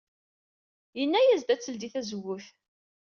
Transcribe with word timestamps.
Yenna-as 0.97 1.43
ad 1.53 1.59
teldey 1.61 1.91
tazewwut. 1.93 2.47